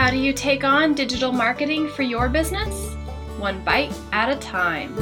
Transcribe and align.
How 0.00 0.08
do 0.08 0.16
you 0.16 0.32
take 0.32 0.64
on 0.64 0.94
digital 0.94 1.30
marketing 1.30 1.86
for 1.86 2.00
your 2.00 2.30
business? 2.30 2.94
One 3.36 3.62
bite 3.64 3.92
at 4.12 4.30
a 4.30 4.36
time. 4.36 4.96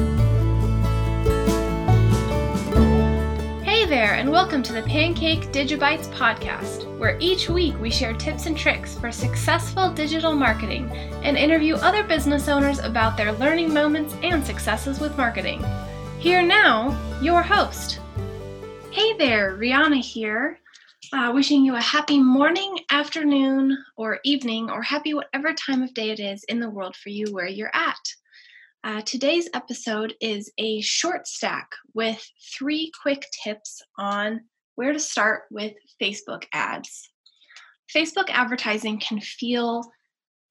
Hey 3.63 3.85
there, 3.85 4.15
and 4.15 4.29
welcome 4.29 4.61
to 4.61 4.73
the 4.73 4.81
Pancake 4.81 5.53
Digibytes 5.53 6.09
podcast, 6.09 6.83
where 6.97 7.17
each 7.21 7.47
week 7.47 7.79
we 7.79 7.89
share 7.89 8.11
tips 8.11 8.45
and 8.45 8.57
tricks 8.57 8.95
for 8.95 9.09
successful 9.09 9.89
digital 9.89 10.33
marketing 10.33 10.91
and 11.23 11.37
interview 11.37 11.75
other 11.75 12.03
business 12.03 12.49
owners 12.49 12.79
about 12.79 13.15
their 13.15 13.31
learning 13.31 13.73
moments 13.73 14.17
and 14.21 14.45
successes 14.45 14.99
with 14.99 15.15
marketing. 15.15 15.63
Here 16.19 16.41
now, 16.43 16.89
your 17.21 17.41
host. 17.41 18.01
Hey 18.91 19.13
there, 19.13 19.57
Rianna 19.57 20.01
here. 20.01 20.59
Uh, 21.11 21.31
wishing 21.33 21.65
you 21.65 21.75
a 21.75 21.81
happy 21.81 22.19
morning, 22.19 22.77
afternoon, 22.91 23.75
or 23.97 24.19
evening, 24.23 24.69
or 24.69 24.83
happy 24.83 25.11
whatever 25.11 25.51
time 25.53 25.81
of 25.81 25.91
day 25.95 26.11
it 26.11 26.19
is 26.19 26.43
in 26.43 26.59
the 26.59 26.69
world 26.69 26.95
for 26.95 27.09
you 27.09 27.25
where 27.33 27.47
you're 27.47 27.73
at. 27.73 27.97
Uh, 28.83 29.01
today's 29.01 29.49
episode 29.55 30.13
is 30.21 30.51
a 30.59 30.79
short 30.81 31.25
stack 31.25 31.71
with 31.95 32.23
three 32.55 32.91
quick 33.01 33.25
tips 33.43 33.81
on 33.97 34.41
where 34.75 34.93
to 34.93 34.99
start 34.99 35.43
with 35.49 35.73
Facebook 35.99 36.45
ads. 36.53 37.09
Facebook 37.93 38.29
advertising 38.29 38.99
can 38.99 39.19
feel 39.19 39.91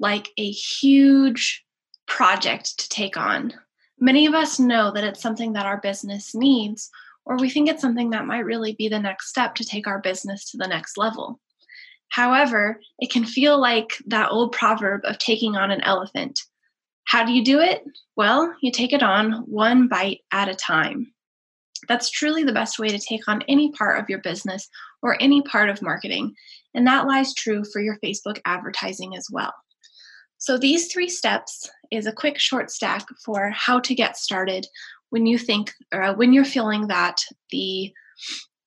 like 0.01 0.29
a 0.39 0.51
huge 0.51 1.65
project 2.09 2.81
to 2.81 2.89
take 2.89 3.17
on. 3.17 3.55
Many 4.01 4.27
of 4.27 4.35
us 4.35 4.59
know 4.59 4.91
that 4.91 5.05
it's 5.05 5.23
something 5.23 5.53
that 5.53 5.67
our 5.67 5.81
business 5.81 6.35
needs 6.35 6.91
or 7.29 7.37
we 7.37 7.51
think 7.51 7.69
it's 7.69 7.83
something 7.83 8.11
that 8.11 8.27
might 8.27 8.45
really 8.45 8.75
be 8.77 8.89
the 8.89 8.99
next 8.99 9.29
step 9.29 9.55
to 9.55 9.65
take 9.65 9.87
our 9.87 10.01
business 10.01 10.51
to 10.51 10.57
the 10.57 10.67
next 10.67 10.97
level. 10.97 11.39
However, 12.09 12.81
it 12.99 13.11
can 13.11 13.27
feel 13.27 13.61
like 13.61 13.99
that 14.07 14.31
old 14.31 14.53
proverb 14.53 15.03
of 15.05 15.19
taking 15.19 15.55
on 15.55 15.71
an 15.71 15.83
elephant. 15.83 16.41
How 17.05 17.27
do 17.27 17.33
you 17.33 17.45
do 17.45 17.61
it? 17.61 17.85
Well, 18.17 18.55
you 18.63 18.73
take 18.73 18.95
it 18.95 19.03
on 19.03 19.45
one 19.47 19.89
bite 19.89 20.21
at 20.33 20.49
a 20.49 20.55
time. 20.55 21.13
That's 21.87 22.11
truly 22.11 22.45
the 22.45 22.53
best 22.53 22.79
way 22.79 22.89
to 22.89 22.99
take 22.99 23.29
on 23.29 23.43
any 23.47 23.73
part 23.73 24.01
of 24.01 24.09
your 24.09 24.21
business 24.21 24.67
or 25.03 25.21
any 25.21 25.43
part 25.43 25.69
of 25.69 25.83
marketing, 25.83 26.35
and 26.75 26.87
that 26.87 27.07
lies 27.07 27.35
true 27.35 27.63
for 27.63 27.81
your 27.81 27.99
Facebook 28.03 28.41
advertising 28.47 29.15
as 29.15 29.27
well. 29.31 29.53
So, 30.39 30.57
these 30.57 30.91
three 30.93 31.09
steps 31.09 31.71
is 31.91 32.07
a 32.07 32.13
quick 32.13 32.39
short 32.39 32.71
stack 32.71 33.07
for 33.25 33.51
how 33.51 33.81
to 33.81 33.95
get 33.95 34.17
started 34.17 34.67
when 35.11 35.27
you 35.27 35.39
think 35.39 35.73
or 35.93 36.03
uh, 36.03 36.15
when 36.15 36.33
you're 36.33 36.45
feeling 36.45 36.89
that 36.89 37.21
the 37.51 37.93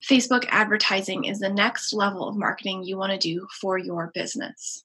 Facebook 0.09 0.45
advertising 0.50 1.25
is 1.25 1.39
the 1.39 1.50
next 1.50 1.94
level 1.94 2.28
of 2.28 2.36
marketing 2.36 2.84
you 2.84 2.97
want 2.97 3.11
to 3.11 3.17
do 3.17 3.47
for 3.59 3.78
your 3.78 4.11
business. 4.14 4.84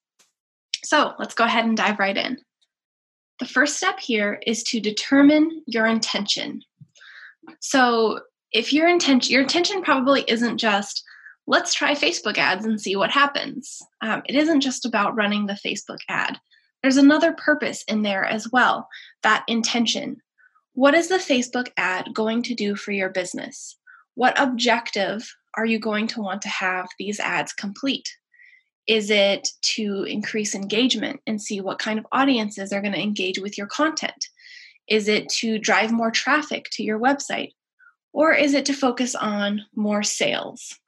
So 0.84 1.14
let's 1.18 1.34
go 1.34 1.44
ahead 1.44 1.64
and 1.64 1.77
dive 1.77 1.98
right 1.98 2.16
in. 2.16 2.38
The 3.40 3.46
first 3.46 3.77
step 3.77 3.98
here 3.98 4.40
is 4.46 4.62
to 4.64 4.80
determine 4.80 5.62
your 5.66 5.86
intention. 5.86 6.62
So 7.60 8.20
if 8.52 8.72
your 8.72 8.88
intention, 8.88 9.32
your 9.32 9.42
intention 9.42 9.82
probably 9.82 10.24
isn't 10.28 10.58
just 10.58 11.02
let's 11.46 11.74
try 11.74 11.94
Facebook 11.94 12.38
ads 12.38 12.64
and 12.64 12.80
see 12.80 12.96
what 12.96 13.10
happens. 13.10 13.80
Um, 14.00 14.22
it 14.27 14.34
isn't 14.34 14.60
just 14.60 14.84
about 14.84 15.14
running 15.14 15.46
the 15.46 15.54
Facebook 15.54 15.98
ad. 16.08 16.38
There's 16.82 16.96
another 16.96 17.32
purpose 17.32 17.84
in 17.88 18.02
there 18.02 18.24
as 18.24 18.50
well, 18.50 18.88
that 19.22 19.44
intention. 19.48 20.20
What 20.77 20.92
is 20.92 21.08
the 21.08 21.16
Facebook 21.16 21.69
ad 21.78 22.12
going 22.12 22.42
to 22.42 22.55
do 22.55 22.77
for 22.77 22.92
your 22.92 23.08
business? 23.08 23.78
What 24.14 24.38
objective 24.38 25.27
are 25.56 25.64
you 25.64 25.78
going 25.78 26.06
to 26.08 26.20
want 26.20 26.42
to 26.42 26.50
have 26.50 26.86
these 26.98 27.18
ads 27.18 27.55
complete? 27.55 28.14
Is 28.86 29.08
it 29.08 29.48
to 29.62 30.02
increase 30.02 30.55
engagement 30.55 31.20
and 31.27 31.41
see 31.41 31.62
what 31.62 31.78
kind 31.78 31.98
of 31.98 32.06
audiences 32.12 32.74
are 32.74 32.83
going 32.83 32.92
to 32.92 33.00
engage 33.00 33.38
with 33.38 33.56
your 33.56 33.68
content? 33.68 34.27
Is 34.86 35.08
it 35.08 35.30
to 35.38 35.58
drive 35.58 35.92
more 35.92 36.11
traffic 36.11 36.67
to 36.73 36.83
your 36.83 37.01
website? 37.01 37.52
Or 38.12 38.34
is 38.34 38.52
it 38.52 38.67
to 38.67 38.74
focus 38.74 39.14
on 39.14 39.62
more 39.74 40.02
sales? 40.02 40.78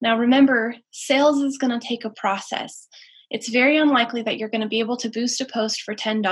Now, 0.00 0.16
remember, 0.16 0.76
sales 0.92 1.42
is 1.42 1.58
going 1.58 1.78
to 1.78 1.86
take 1.86 2.06
a 2.06 2.10
process. 2.10 2.88
It's 3.30 3.50
very 3.50 3.76
unlikely 3.76 4.22
that 4.22 4.38
you're 4.38 4.48
going 4.48 4.62
to 4.62 4.66
be 4.66 4.80
able 4.80 4.96
to 4.96 5.10
boost 5.10 5.42
a 5.42 5.44
post 5.44 5.82
for 5.82 5.94
$10 5.94 6.22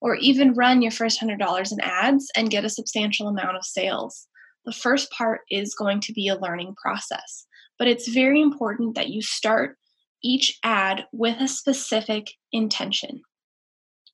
or 0.00 0.16
even 0.16 0.54
run 0.54 0.82
your 0.82 0.90
first 0.90 1.20
$100 1.20 1.72
in 1.72 1.80
ads 1.80 2.30
and 2.36 2.50
get 2.50 2.64
a 2.64 2.70
substantial 2.70 3.28
amount 3.28 3.56
of 3.56 3.64
sales. 3.64 4.26
The 4.64 4.72
first 4.72 5.10
part 5.10 5.40
is 5.50 5.74
going 5.74 6.00
to 6.02 6.12
be 6.12 6.28
a 6.28 6.38
learning 6.38 6.74
process, 6.80 7.46
but 7.78 7.88
it's 7.88 8.08
very 8.08 8.40
important 8.40 8.94
that 8.94 9.08
you 9.08 9.22
start 9.22 9.76
each 10.22 10.58
ad 10.62 11.06
with 11.12 11.40
a 11.40 11.48
specific 11.48 12.30
intention. 12.52 13.22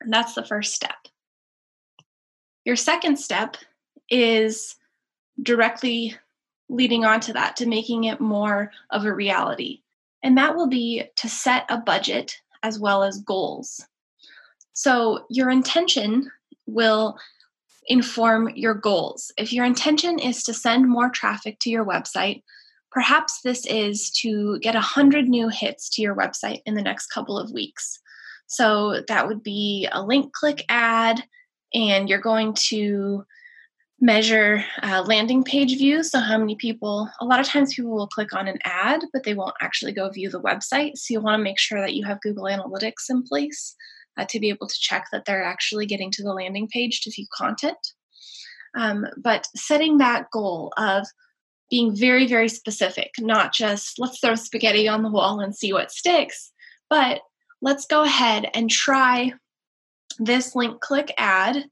And 0.00 0.12
that's 0.12 0.34
the 0.34 0.44
first 0.44 0.74
step. 0.74 0.96
Your 2.64 2.76
second 2.76 3.18
step 3.18 3.56
is 4.10 4.76
directly 5.42 6.14
leading 6.68 7.04
on 7.04 7.20
to 7.20 7.32
that, 7.32 7.56
to 7.56 7.66
making 7.66 8.04
it 8.04 8.20
more 8.20 8.70
of 8.90 9.04
a 9.04 9.14
reality. 9.14 9.80
And 10.22 10.38
that 10.38 10.56
will 10.56 10.68
be 10.68 11.04
to 11.16 11.28
set 11.28 11.66
a 11.68 11.78
budget 11.78 12.36
as 12.62 12.78
well 12.78 13.02
as 13.02 13.20
goals. 13.20 13.86
So, 14.74 15.24
your 15.30 15.50
intention 15.50 16.30
will 16.66 17.16
inform 17.86 18.50
your 18.56 18.74
goals. 18.74 19.32
If 19.38 19.52
your 19.52 19.64
intention 19.64 20.18
is 20.18 20.42
to 20.44 20.52
send 20.52 20.88
more 20.88 21.10
traffic 21.10 21.58
to 21.60 21.70
your 21.70 21.84
website, 21.84 22.42
perhaps 22.90 23.40
this 23.42 23.64
is 23.66 24.10
to 24.22 24.58
get 24.58 24.74
100 24.74 25.28
new 25.28 25.48
hits 25.48 25.88
to 25.90 26.02
your 26.02 26.16
website 26.16 26.60
in 26.66 26.74
the 26.74 26.82
next 26.82 27.06
couple 27.06 27.38
of 27.38 27.52
weeks. 27.52 28.00
So, 28.48 29.02
that 29.06 29.28
would 29.28 29.44
be 29.44 29.88
a 29.92 30.02
link 30.02 30.32
click 30.32 30.64
ad, 30.68 31.22
and 31.72 32.08
you're 32.08 32.18
going 32.18 32.54
to 32.70 33.24
measure 34.00 34.64
uh, 34.82 35.04
landing 35.06 35.44
page 35.44 35.78
views. 35.78 36.10
So, 36.10 36.18
how 36.18 36.36
many 36.36 36.56
people, 36.56 37.08
a 37.20 37.24
lot 37.24 37.38
of 37.38 37.46
times 37.46 37.74
people 37.74 37.92
will 37.92 38.08
click 38.08 38.34
on 38.34 38.48
an 38.48 38.58
ad, 38.64 39.04
but 39.12 39.22
they 39.22 39.34
won't 39.34 39.54
actually 39.60 39.92
go 39.92 40.10
view 40.10 40.30
the 40.30 40.42
website. 40.42 40.96
So, 40.96 41.14
you 41.14 41.20
want 41.20 41.38
to 41.38 41.44
make 41.44 41.60
sure 41.60 41.80
that 41.80 41.94
you 41.94 42.04
have 42.06 42.20
Google 42.22 42.44
Analytics 42.44 43.08
in 43.08 43.22
place 43.22 43.76
uh, 44.16 44.24
to 44.28 44.40
be 44.40 44.48
able 44.48 44.66
to 44.66 44.78
check 44.78 45.06
that 45.12 45.24
they're 45.24 45.44
actually 45.44 45.86
getting 45.86 46.10
to 46.12 46.22
the 46.22 46.32
landing 46.32 46.68
page 46.68 47.00
to 47.02 47.10
view 47.10 47.26
content. 47.32 47.78
Um, 48.76 49.06
but 49.16 49.46
setting 49.54 49.98
that 49.98 50.30
goal 50.30 50.72
of 50.76 51.06
being 51.70 51.96
very, 51.96 52.26
very 52.26 52.48
specific, 52.48 53.12
not 53.18 53.52
just 53.52 53.98
let's 53.98 54.18
throw 54.20 54.34
spaghetti 54.34 54.88
on 54.88 55.02
the 55.02 55.10
wall 55.10 55.40
and 55.40 55.54
see 55.54 55.72
what 55.72 55.90
sticks, 55.90 56.52
but 56.90 57.20
let's 57.62 57.86
go 57.86 58.02
ahead 58.02 58.50
and 58.54 58.70
try 58.70 59.32
this 60.18 60.54
link 60.54 60.80
click 60.80 61.12
ad 61.18 61.64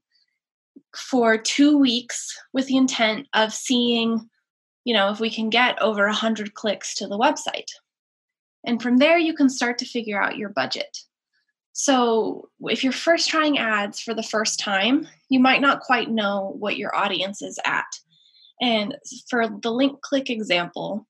for 0.95 1.37
two 1.37 1.77
weeks 1.77 2.35
with 2.51 2.67
the 2.67 2.77
intent 2.77 3.27
of 3.33 3.53
seeing, 3.53 4.29
you 4.85 4.93
know, 4.93 5.09
if 5.09 5.19
we 5.19 5.29
can 5.29 5.49
get 5.49 5.81
over 5.81 6.05
100 6.05 6.53
clicks 6.53 6.95
to 6.95 7.07
the 7.07 7.17
website. 7.17 7.69
And 8.65 8.81
from 8.81 8.97
there, 8.97 9.17
you 9.17 9.33
can 9.33 9.49
start 9.49 9.77
to 9.79 9.85
figure 9.85 10.21
out 10.21 10.37
your 10.37 10.49
budget. 10.49 10.97
So, 11.73 12.49
if 12.61 12.83
you're 12.83 12.93
first 12.93 13.29
trying 13.29 13.57
ads 13.57 13.99
for 13.99 14.13
the 14.13 14.23
first 14.23 14.59
time, 14.59 15.07
you 15.29 15.39
might 15.39 15.61
not 15.61 15.81
quite 15.81 16.09
know 16.09 16.55
what 16.59 16.77
your 16.77 16.95
audience 16.95 17.41
is 17.41 17.59
at. 17.65 17.85
And 18.61 18.95
for 19.27 19.47
the 19.47 19.71
link 19.71 20.01
click 20.01 20.29
example, 20.29 21.07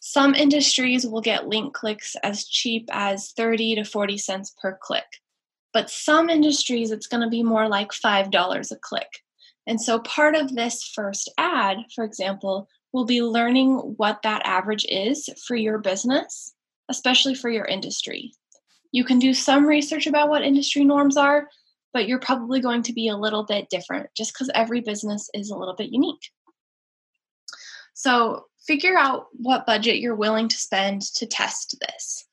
some 0.00 0.34
industries 0.34 1.06
will 1.06 1.20
get 1.20 1.48
link 1.48 1.74
clicks 1.74 2.16
as 2.22 2.46
cheap 2.46 2.88
as 2.90 3.32
30 3.32 3.76
to 3.76 3.84
40 3.84 4.16
cents 4.16 4.54
per 4.60 4.78
click. 4.80 5.04
But 5.74 5.90
some 5.90 6.30
industries, 6.30 6.90
it's 6.90 7.06
going 7.06 7.22
to 7.22 7.28
be 7.28 7.42
more 7.42 7.68
like 7.68 7.90
$5 7.92 8.72
a 8.72 8.76
click. 8.76 9.22
And 9.66 9.80
so 9.80 9.98
part 9.98 10.34
of 10.34 10.54
this 10.54 10.82
first 10.82 11.30
ad, 11.36 11.76
for 11.94 12.04
example, 12.04 12.68
will 12.92 13.04
be 13.04 13.22
learning 13.22 13.74
what 13.98 14.22
that 14.22 14.40
average 14.46 14.86
is 14.88 15.28
for 15.46 15.54
your 15.54 15.78
business, 15.78 16.54
especially 16.88 17.34
for 17.34 17.50
your 17.50 17.66
industry. 17.66 18.32
You 18.92 19.04
can 19.04 19.18
do 19.18 19.34
some 19.34 19.66
research 19.66 20.06
about 20.06 20.28
what 20.28 20.42
industry 20.42 20.84
norms 20.84 21.16
are, 21.16 21.48
but 21.92 22.08
you're 22.08 22.20
probably 22.20 22.60
going 22.60 22.82
to 22.84 22.92
be 22.92 23.08
a 23.08 23.16
little 23.16 23.44
bit 23.44 23.68
different 23.70 24.08
just 24.16 24.32
because 24.32 24.50
every 24.54 24.80
business 24.80 25.28
is 25.34 25.50
a 25.50 25.56
little 25.56 25.74
bit 25.74 25.90
unique. 25.90 26.30
So, 27.94 28.44
figure 28.66 28.96
out 28.96 29.26
what 29.32 29.66
budget 29.66 29.98
you're 29.98 30.14
willing 30.14 30.48
to 30.48 30.56
spend 30.56 31.02
to 31.02 31.26
test 31.26 31.76
this. 31.80 32.26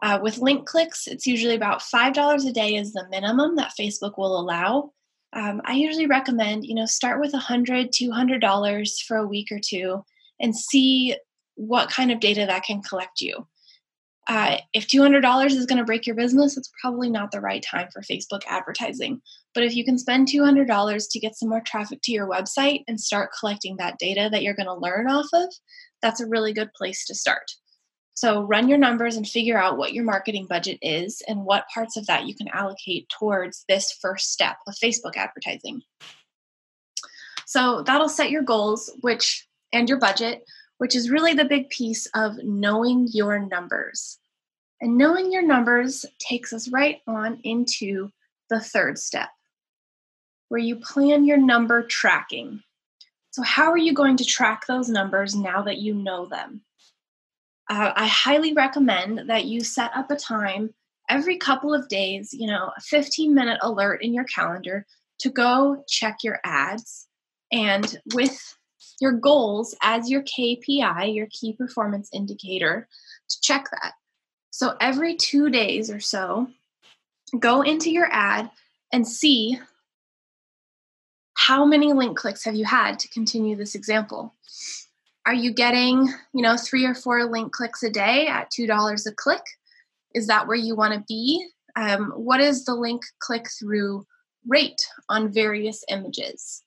Uh, 0.00 0.18
with 0.22 0.38
link 0.38 0.66
clicks, 0.66 1.06
it's 1.06 1.26
usually 1.26 1.54
about 1.54 1.80
$5 1.80 2.48
a 2.48 2.52
day 2.52 2.76
is 2.76 2.92
the 2.92 3.06
minimum 3.10 3.56
that 3.56 3.74
Facebook 3.78 4.18
will 4.18 4.38
allow. 4.38 4.92
Um, 5.32 5.62
I 5.64 5.74
usually 5.74 6.06
recommend, 6.06 6.64
you 6.64 6.74
know, 6.74 6.86
start 6.86 7.20
with 7.20 7.32
$100, 7.32 7.90
$200 7.90 9.02
for 9.06 9.16
a 9.16 9.26
week 9.26 9.48
or 9.50 9.60
two 9.60 10.04
and 10.40 10.56
see 10.56 11.16
what 11.54 11.88
kind 11.88 12.10
of 12.10 12.20
data 12.20 12.46
that 12.46 12.64
can 12.64 12.82
collect 12.82 13.20
you. 13.20 13.46
Uh, 14.32 14.56
if 14.72 14.86
$200 14.86 15.46
is 15.50 15.66
going 15.66 15.76
to 15.76 15.84
break 15.84 16.06
your 16.06 16.16
business, 16.16 16.56
it's 16.56 16.72
probably 16.80 17.10
not 17.10 17.32
the 17.32 17.40
right 17.42 17.62
time 17.62 17.86
for 17.92 18.00
Facebook 18.00 18.40
advertising. 18.46 19.20
But 19.52 19.62
if 19.62 19.76
you 19.76 19.84
can 19.84 19.98
spend 19.98 20.26
$200 20.26 21.04
to 21.10 21.20
get 21.20 21.36
some 21.36 21.50
more 21.50 21.60
traffic 21.60 22.00
to 22.04 22.12
your 22.12 22.26
website 22.26 22.82
and 22.88 22.98
start 22.98 23.28
collecting 23.38 23.76
that 23.76 23.98
data 23.98 24.30
that 24.32 24.42
you're 24.42 24.54
going 24.54 24.68
to 24.68 24.74
learn 24.74 25.06
off 25.06 25.26
of, 25.34 25.52
that's 26.00 26.22
a 26.22 26.26
really 26.26 26.54
good 26.54 26.72
place 26.72 27.04
to 27.08 27.14
start. 27.14 27.42
So 28.14 28.40
run 28.40 28.70
your 28.70 28.78
numbers 28.78 29.16
and 29.16 29.28
figure 29.28 29.58
out 29.58 29.76
what 29.76 29.92
your 29.92 30.04
marketing 30.04 30.46
budget 30.48 30.78
is 30.80 31.20
and 31.28 31.44
what 31.44 31.68
parts 31.68 31.98
of 31.98 32.06
that 32.06 32.24
you 32.24 32.34
can 32.34 32.48
allocate 32.48 33.10
towards 33.10 33.66
this 33.68 33.92
first 34.00 34.32
step 34.32 34.56
of 34.66 34.72
Facebook 34.82 35.14
advertising. 35.14 35.82
So 37.44 37.82
that'll 37.82 38.08
set 38.08 38.30
your 38.30 38.44
goals, 38.44 38.90
which 39.02 39.46
and 39.74 39.90
your 39.90 39.98
budget, 39.98 40.44
which 40.78 40.96
is 40.96 41.10
really 41.10 41.34
the 41.34 41.44
big 41.44 41.68
piece 41.68 42.06
of 42.14 42.36
knowing 42.42 43.08
your 43.12 43.38
numbers. 43.38 44.18
And 44.82 44.98
knowing 44.98 45.30
your 45.30 45.46
numbers 45.46 46.04
takes 46.18 46.52
us 46.52 46.68
right 46.68 47.00
on 47.06 47.38
into 47.44 48.10
the 48.50 48.58
third 48.58 48.98
step, 48.98 49.28
where 50.48 50.60
you 50.60 50.74
plan 50.76 51.24
your 51.24 51.36
number 51.36 51.84
tracking. 51.84 52.60
So, 53.30 53.42
how 53.42 53.70
are 53.70 53.78
you 53.78 53.94
going 53.94 54.16
to 54.16 54.24
track 54.24 54.66
those 54.66 54.88
numbers 54.88 55.36
now 55.36 55.62
that 55.62 55.78
you 55.78 55.94
know 55.94 56.26
them? 56.26 56.62
Uh, 57.70 57.92
I 57.94 58.06
highly 58.08 58.54
recommend 58.54 59.30
that 59.30 59.44
you 59.44 59.60
set 59.60 59.92
up 59.96 60.10
a 60.10 60.16
time 60.16 60.74
every 61.08 61.36
couple 61.36 61.72
of 61.72 61.88
days, 61.88 62.34
you 62.34 62.48
know, 62.48 62.72
a 62.76 62.80
15 62.80 63.32
minute 63.32 63.60
alert 63.62 64.02
in 64.02 64.12
your 64.12 64.24
calendar 64.24 64.84
to 65.20 65.30
go 65.30 65.84
check 65.88 66.18
your 66.24 66.40
ads 66.42 67.06
and 67.52 67.98
with 68.14 68.56
your 69.00 69.12
goals 69.12 69.76
as 69.80 70.10
your 70.10 70.22
KPI, 70.22 71.14
your 71.14 71.28
key 71.30 71.52
performance 71.52 72.10
indicator, 72.12 72.88
to 73.28 73.40
check 73.42 73.68
that. 73.70 73.92
So 74.52 74.76
every 74.80 75.16
two 75.16 75.48
days 75.48 75.90
or 75.90 75.98
so, 75.98 76.46
go 77.38 77.62
into 77.62 77.90
your 77.90 78.06
ad 78.12 78.50
and 78.92 79.08
see 79.08 79.58
how 81.34 81.64
many 81.64 81.94
link 81.94 82.18
clicks 82.18 82.44
have 82.44 82.54
you 82.54 82.66
had 82.66 82.98
to 82.98 83.08
continue 83.08 83.56
this 83.56 83.74
example. 83.74 84.34
Are 85.24 85.32
you 85.32 85.54
getting, 85.54 86.06
you 86.34 86.42
know, 86.42 86.58
three 86.58 86.84
or 86.84 86.94
four 86.94 87.24
link 87.24 87.52
clicks 87.52 87.82
a 87.82 87.88
day 87.88 88.26
at 88.26 88.52
$2 88.52 89.06
a 89.06 89.12
click? 89.12 89.42
Is 90.14 90.26
that 90.26 90.46
where 90.46 90.56
you 90.56 90.76
want 90.76 90.92
to 90.92 91.04
be? 91.08 91.48
Um, 91.74 92.12
what 92.14 92.40
is 92.40 92.66
the 92.66 92.74
link 92.74 93.02
click 93.20 93.46
through 93.58 94.06
rate 94.46 94.86
on 95.08 95.32
various 95.32 95.82
images? 95.88 96.62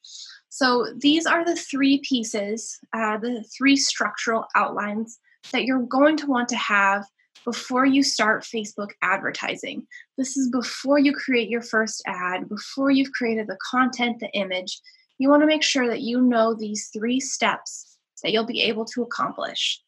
So 0.50 0.88
these 0.98 1.28
are 1.28 1.46
the 1.46 1.56
three 1.56 2.00
pieces, 2.00 2.80
uh, 2.94 3.20
the 3.20 3.44
three 3.56 3.76
structural 3.76 4.48
outlines 4.56 5.20
that 5.52 5.66
you're 5.66 5.84
going 5.84 6.18
to 6.18 6.26
want 6.26 6.50
to 6.50 6.56
have 6.56 7.06
before 7.46 7.86
you 7.86 8.04
start 8.04 8.44
Facebook 8.44 8.90
advertising. 9.02 9.88
This 10.18 10.36
is 10.36 10.50
before 10.50 11.00
you 11.00 11.14
create 11.14 11.48
your 11.48 11.62
first 11.62 12.02
ad, 12.08 12.50
before 12.50 12.92
you've 12.92 13.12
created 13.12 13.48
the 13.48 13.58
content, 13.72 14.20
the 14.20 14.30
image. 14.34 14.82
You 15.20 15.30
want 15.30 15.44
to 15.44 15.48
make 15.48 15.64
sure 15.64 15.88
that 15.88 16.02
you 16.02 16.20
know 16.20 16.54
these 16.54 16.90
three 16.92 17.20
steps 17.20 17.98
that 18.24 18.32
you'll 18.32 18.46
be 18.46 18.64
able 18.64 18.86
to 18.86 19.04
accomplish. 19.04 19.82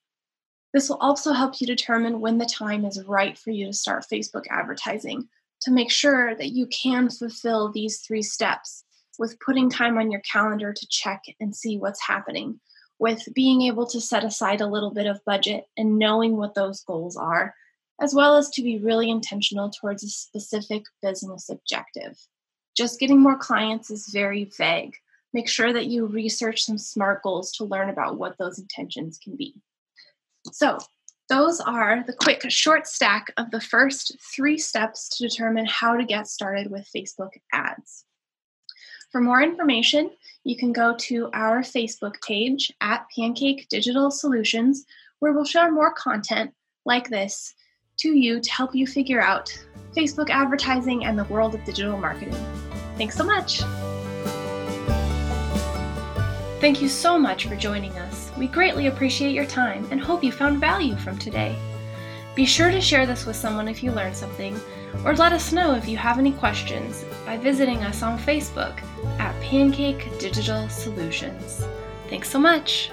This 0.73 0.89
will 0.89 0.97
also 0.97 1.33
help 1.33 1.59
you 1.59 1.67
determine 1.67 2.19
when 2.19 2.37
the 2.37 2.45
time 2.45 2.85
is 2.85 3.03
right 3.03 3.37
for 3.37 3.51
you 3.51 3.65
to 3.65 3.73
start 3.73 4.05
Facebook 4.11 4.43
advertising 4.49 5.27
to 5.61 5.71
make 5.71 5.89
sure 5.89 6.35
that 6.35 6.51
you 6.51 6.67
can 6.67 7.09
fulfill 7.09 7.71
these 7.71 8.01
three 8.01 8.21
steps 8.21 8.83
with 9.17 9.39
putting 9.39 9.69
time 9.69 9.97
on 9.97 10.11
your 10.11 10.21
calendar 10.21 10.71
to 10.71 10.87
check 10.89 11.23
and 11.39 11.55
see 11.55 11.77
what's 11.77 12.05
happening, 12.05 12.59
with 12.99 13.27
being 13.33 13.63
able 13.63 13.85
to 13.87 14.01
set 14.01 14.23
aside 14.23 14.61
a 14.61 14.67
little 14.67 14.91
bit 14.91 15.05
of 15.05 15.23
budget 15.25 15.65
and 15.77 15.99
knowing 15.99 16.37
what 16.37 16.55
those 16.55 16.81
goals 16.81 17.15
are, 17.15 17.53
as 18.01 18.13
well 18.13 18.37
as 18.37 18.49
to 18.49 18.61
be 18.61 18.77
really 18.79 19.09
intentional 19.09 19.69
towards 19.69 20.03
a 20.03 20.09
specific 20.09 20.83
business 21.01 21.49
objective. 21.49 22.17
Just 22.75 22.99
getting 22.99 23.19
more 23.19 23.37
clients 23.37 23.89
is 23.89 24.09
very 24.09 24.51
vague. 24.57 24.95
Make 25.33 25.49
sure 25.49 25.73
that 25.73 25.87
you 25.87 26.05
research 26.05 26.63
some 26.63 26.77
SMART 26.77 27.21
goals 27.23 27.51
to 27.53 27.65
learn 27.65 27.89
about 27.89 28.17
what 28.17 28.37
those 28.37 28.59
intentions 28.59 29.19
can 29.21 29.35
be. 29.35 29.55
So, 30.51 30.77
those 31.29 31.59
are 31.59 32.03
the 32.07 32.13
quick 32.13 32.49
short 32.49 32.87
stack 32.87 33.33
of 33.35 33.51
the 33.51 33.59
first 33.59 34.15
three 34.33 34.57
steps 34.57 35.09
to 35.09 35.27
determine 35.27 35.65
how 35.65 35.97
to 35.97 36.05
get 36.05 36.27
started 36.27 36.71
with 36.71 36.89
Facebook 36.95 37.31
ads. 37.51 38.05
For 39.09 39.21
more 39.21 39.41
information, 39.41 40.11
you 40.43 40.57
can 40.57 40.73
go 40.73 40.93
to 40.99 41.29
our 41.33 41.61
Facebook 41.61 42.21
page 42.21 42.73
at 42.81 43.05
Pancake 43.15 43.67
Digital 43.69 44.11
Solutions, 44.11 44.85
where 45.19 45.31
we'll 45.31 45.45
share 45.45 45.71
more 45.71 45.93
content 45.93 46.51
like 46.85 47.09
this 47.09 47.53
to 47.99 48.09
you 48.09 48.41
to 48.41 48.51
help 48.51 48.75
you 48.75 48.85
figure 48.85 49.21
out 49.21 49.49
Facebook 49.95 50.29
advertising 50.29 51.05
and 51.05 51.17
the 51.17 51.23
world 51.25 51.55
of 51.55 51.63
digital 51.63 51.97
marketing. 51.97 52.35
Thanks 52.97 53.15
so 53.15 53.23
much. 53.23 53.61
Thank 56.59 56.81
you 56.81 56.89
so 56.89 57.17
much 57.17 57.45
for 57.45 57.55
joining 57.55 57.93
us. 57.99 58.31
We 58.37 58.47
greatly 58.47 58.87
appreciate 58.87 59.33
your 59.33 59.45
time 59.45 59.87
and 59.89 60.01
hope 60.01 60.21
you 60.21 60.33
found 60.33 60.59
value 60.59 60.97
from 60.97 61.17
today. 61.17 61.55
Be 62.35 62.45
sure 62.45 62.71
to 62.71 62.81
share 62.81 63.05
this 63.05 63.25
with 63.25 63.37
someone 63.37 63.69
if 63.69 63.81
you 63.81 63.91
learned 63.91 64.17
something, 64.17 64.59
or 65.05 65.15
let 65.15 65.33
us 65.33 65.51
know 65.51 65.75
if 65.75 65.87
you 65.87 65.97
have 65.97 66.19
any 66.19 66.31
questions 66.33 67.05
by 67.25 67.37
visiting 67.37 67.83
us 67.83 68.03
on 68.03 68.17
Facebook 68.17 68.81
at 69.19 69.39
Pancake 69.41 70.17
Digital 70.19 70.67
Solutions. 70.69 71.65
Thanks 72.09 72.29
so 72.29 72.39
much! 72.39 72.91